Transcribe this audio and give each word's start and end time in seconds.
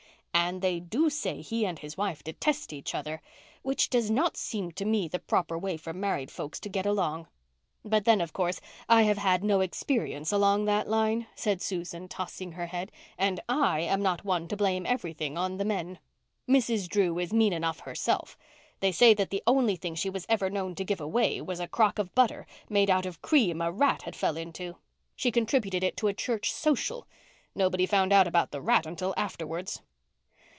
"And 0.33 0.61
they 0.61 0.79
do 0.81 1.09
say 1.09 1.41
he 1.41 1.65
and 1.65 1.79
his 1.79 1.95
wife 1.95 2.23
detest 2.25 2.73
each 2.73 2.93
other—which 2.93 3.89
does 3.89 4.09
not 4.11 4.35
seem 4.35 4.71
to 4.73 4.83
me 4.83 5.07
the 5.07 5.19
proper 5.19 5.57
way 5.57 5.77
for 5.77 5.93
married 5.93 6.29
folks 6.31 6.59
to 6.61 6.69
get 6.69 6.85
along. 6.85 7.27
But 7.85 8.03
then, 8.03 8.19
of 8.19 8.33
course, 8.33 8.59
I 8.89 9.03
have 9.03 9.17
had 9.17 9.43
no 9.45 9.61
experience 9.61 10.31
along 10.31 10.65
that 10.65 10.89
line," 10.89 11.27
said 11.35 11.61
Susan, 11.61 12.07
tossing 12.09 12.53
her 12.53 12.67
head. 12.67 12.91
"And 13.17 13.39
I 13.47 13.81
am 13.81 14.01
not 14.01 14.25
one 14.25 14.49
to 14.49 14.57
blame 14.57 14.85
everything 14.85 15.37
on 15.37 15.55
the 15.57 15.63
men. 15.65 15.99
Mrs. 16.49 16.89
Drew 16.89 17.17
is 17.19 17.31
mean 17.31 17.53
enough 17.53 17.81
herself. 17.81 18.37
They 18.81 18.91
say 18.91 19.13
that 19.13 19.29
the 19.29 19.43
only 19.47 19.77
thing 19.77 19.95
she 19.95 20.09
was 20.09 20.25
ever 20.27 20.49
known 20.49 20.75
to 20.75 20.83
give 20.85 20.99
away 20.99 21.39
was 21.39 21.61
a 21.61 21.67
crock 21.67 21.97
of 21.99 22.13
butter 22.15 22.45
made 22.67 22.89
out 22.89 23.05
of 23.05 23.21
cream 23.21 23.61
a 23.61 23.71
rat 23.71 24.01
had 24.01 24.17
fell 24.17 24.35
into. 24.35 24.75
She 25.15 25.31
contributed 25.31 25.81
it 25.83 25.95
to 25.97 26.07
a 26.07 26.13
church 26.13 26.51
social. 26.51 27.07
Nobody 27.55 27.85
found 27.85 28.11
out 28.11 28.27
about 28.27 28.51
the 28.51 28.61
rat 28.61 28.85
until 28.85 29.13
afterwards." 29.15 29.81